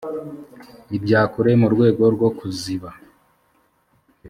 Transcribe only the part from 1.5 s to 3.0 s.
mu rwego rwo kuziba